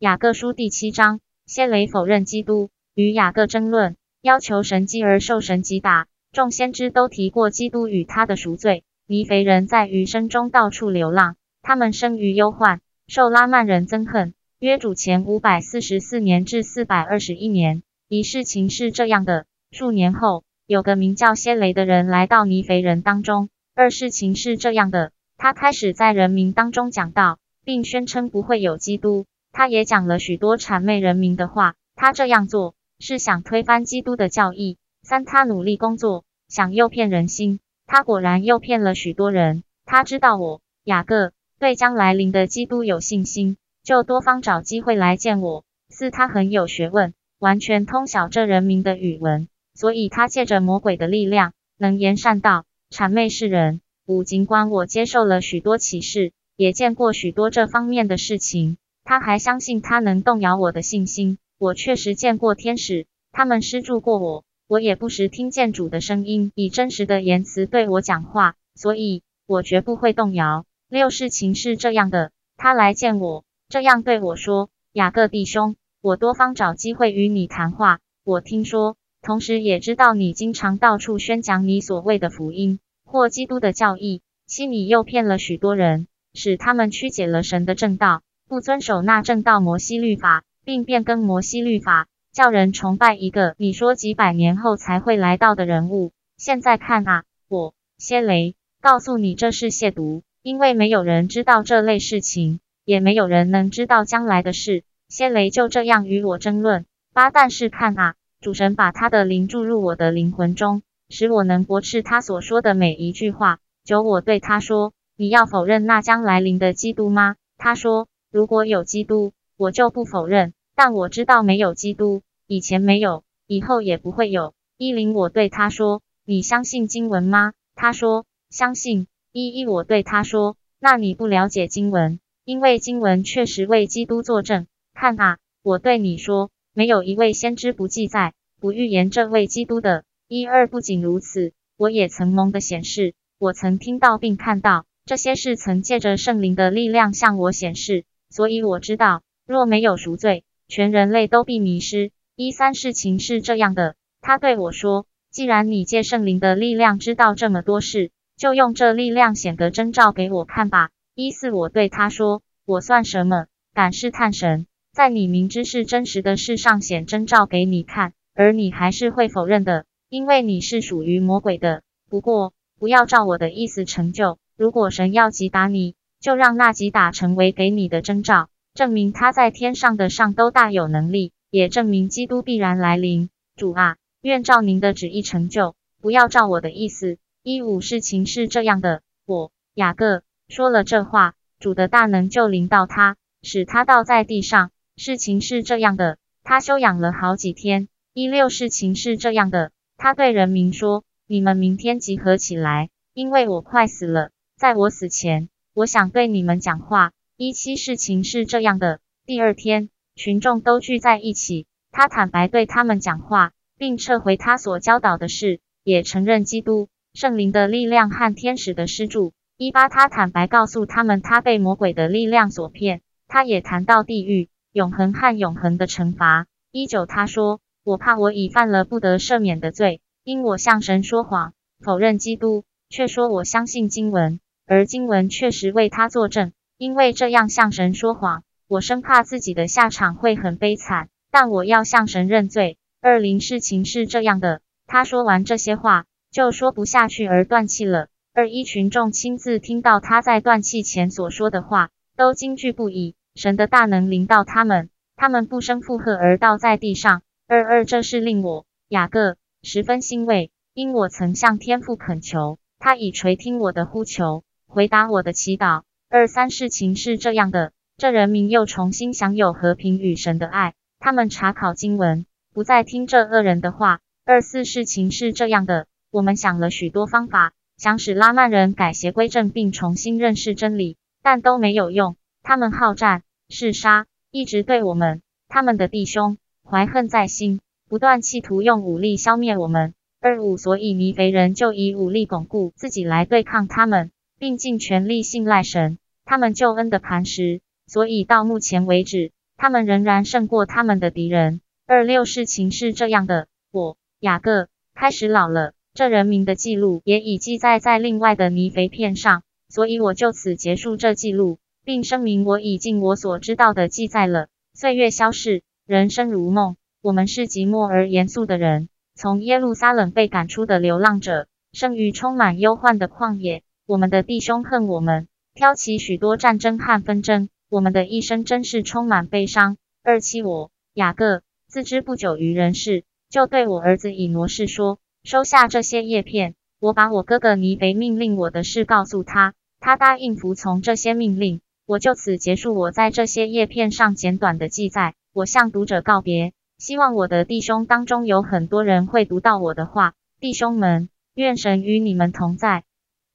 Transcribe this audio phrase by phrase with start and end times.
[0.00, 6.06] 雅各书第七章，先雷否认基督，与雅各争论，要求神迹而受神击打。
[6.30, 8.84] 众先知都提过基督与他的赎罪。
[9.08, 14.34] 尼肥人在余生中到处流浪，他们生于忧患，受拉曼人憎恨。
[14.60, 23.48] 约主前五百四十四年至四百二十一年，一事情是这样的：数年后，有个名叫先雷的人来到尼肥人当中。
[23.74, 29.26] 二事情是这样的，他开始在人民当中讲道，并宣称不会有基督。
[29.58, 31.74] 他也讲了许多谄媚人民的话。
[31.96, 34.78] 他这样做是想推翻基督的教义。
[35.02, 37.58] 三，他努力工作，想诱骗人心。
[37.84, 39.64] 他果然诱骗了许多人。
[39.84, 45.64] 他知道我雅各对将来临的基督有信心，就多方找机会来见我。
[45.88, 53.80] 四，他很有学问，完全通晓这人民的语文，所以他借着魔鬼的力量，能言善道，谄媚世人。
[54.06, 61.38] 五，尽管我接受了许多启示，也见过许多这方面的事情，他还相信他能动摇我的信心。
[61.56, 64.44] 我确实见过天使，他们施助过我。
[64.66, 70.66] 我也不时听见主的声音，以真实的言辞对我讲话，所以我绝不会动摇。
[70.90, 78.00] 六事情是这样的，他来见我，这样对我说：“雅各弟兄，我多方找机会与你谈话。
[78.24, 96.12] 我听说，同时也知道你经常到处宣讲你所谓的福音或基督的教义，欺你诱骗了许多人，使他们曲解了神的正道，不遵守那正道摩西律法，并变更摩西律法。”叫人崇拜一个你说几百年后才会来到的人物。
[96.36, 104.84] 现在看啊，我谢雷告诉你这是亵渎，因为没有人知道这类事情，也没有人能知道将来的事。
[105.08, 106.84] 谢雷就这样与我争论。
[107.12, 113.58] 八但是看啊，主神把他的灵注入我的灵魂中，使我能驳斥他所说的每一句话。
[113.84, 120.52] 九我对他说：“你要否认那将来临的基督吗？”他说：“如果有基督，我就不否认。
[120.74, 124.54] 但我知道没有基督。”以前没有，以后也不会有。
[124.76, 134.66] 一零，我对他说：“你相信经文吗？”他说：“相信。”一一，我对他说：“那你不了解经文，因为经文确实为基督作证。
[134.94, 140.04] 看啊，我对你说，没有一位先知不记载、不预言这位基督的。
[140.26, 163.46] 一二，不仅如此，我也曾蒙的显示，我曾听到并看到这些事，曾借着圣灵的力量向我显示，所以我知道，若没有赎罪，全人类都必迷失。”一三事情是这样的，他对我说：“既然你借圣灵的力量知道这么多事，就用这力量显个征兆给我看吧。”一四我对他说：“我算什么？
[163.74, 171.82] 敢试探神，在你明知是真实的事上显征兆给你看，而你还是会否认的，因为你是属于魔鬼的。
[172.08, 174.38] 不过不要照我的意思成就。
[174.56, 175.94] 如果神要击打你，
[176.28, 183.30] 就让那击打成为给你的征兆，证明他在天上的上都大有能力。”也证明基督必然来临。
[183.56, 187.16] 主啊，愿照您的旨意成就，不要照我的意思。
[187.42, 194.70] 一五事情是这样的，我雅各说了这话，主的大能就临到他，使他倒在地上。
[194.98, 197.88] 事情是这样的，他休养了好几天。
[198.12, 209.90] 一六事情是这样的，他对人民说：“你们明天集合起来，因为我快死了，在我死前，我想对你们讲话。”一七事情是这样的，第二天。
[210.16, 219.34] 群众都聚在一起，他坦白对他们讲话，并撤回他所教导的事，也承认基督、圣灵的力量和天使的施助。
[219.56, 223.02] 一八，他坦白告诉他们，他被魔鬼的力量所骗。
[223.28, 226.48] 他也谈到地狱、永恒和永恒的惩罚。
[226.72, 236.52] 一九，他说：“我怕我已犯了不得赦免的罪，因我向神说谎，否认基督，却说我相信经文，而经文确实为他作证。
[236.76, 242.76] 因为这样向神说谎。”我生怕自己的下场会很悲惨，但我要向神认罪。
[243.00, 248.08] 二零事情是这样的，他说完这些话就说不下去而断气了。
[248.34, 253.16] 二一群众亲自听到他在断气前所说的话，都惊惧不已。
[253.34, 257.22] 神的大能临到他们，他们不生附和而倒在地上。
[257.46, 265.82] 二二这是令我雅各十分欣慰，因我曾向天父恳求，他已垂听我的呼求，回答我的祈祷。
[266.10, 267.72] 二三事情是这样的。
[267.96, 270.74] 这人民又重新享有和平与神的爱。
[271.00, 274.00] 他们查考经文，不再听这恶人的话。
[274.24, 282.16] 二四事情是这样的：我们想了许多方法，想使拉曼人改邪归正，并重新认识真理，但都没有用。
[282.42, 289.94] 他们好战嗜杀，一直对我们他们的弟兄怀恨在心，不断企图用武力消灭我们。
[290.20, 297.60] 二五，所以尼肥人就以武力巩固自己来对抗他们，并尽全力信赖神，他们救恩的磐石。
[297.86, 301.62] 所以到目前为止，他们仍然胜过他们的敌人。
[301.86, 314.48] 二六事情是这样的，我雅各开始老了，这人民的记录也已记载在另外的泥肥片上，所以我就此结束这记录，并声明我已尽我所知道的记载了。
[314.74, 323.62] 岁月消逝，人生如梦，我们是寂寞而严肃的人，从耶路撒冷被赶出的流浪者，生于充满忧患的旷野。
[323.88, 329.78] 我们的弟兄恨我们，挑起许多战争和纷争，我们的一生真是充满悲伤。
[330.04, 331.40] 二七我雅各。
[331.68, 341.62] 自知不久于人世，就对我儿子以挪士说：“收下这些叶片，我把我哥哥尼肥命令我的事告诉他，他答应服从这些命令。
[341.86, 345.14] 我就此结束我在这些叶片上简短的记载。
[345.32, 350.12] 我向读者告别，希望我的弟兄当中有很多人会读到我的话。
[350.40, 352.84] 弟兄们，愿神与你们同在。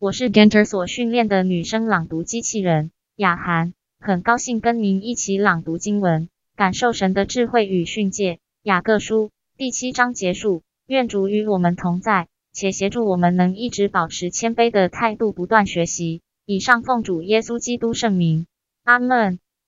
[0.00, 8.38] 我是 Genter 所训练的女生朗读机器人雅涵，很高兴跟您一起朗读经文。”感受神的智慧与训诫。
[8.62, 10.62] 雅各书第七章结束。
[10.86, 16.22] 愿主与我们同在，且协助我们能一直保持谦卑的态度，不断学习。
[16.46, 18.46] 以上奉主耶稣基督圣名，
[18.84, 19.38] 阿门。